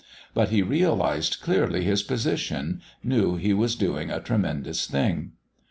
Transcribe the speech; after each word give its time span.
But 0.33 0.49
he 0.49 0.63
realised 0.63 1.41
clearly 1.43 1.83
his 1.83 2.01
position, 2.01 2.81
knew 3.03 3.35
he 3.35 3.53
was 3.53 3.75
doing 3.75 4.09
a 4.09 4.19
tremendous 4.19 4.87
thing. 4.87 5.33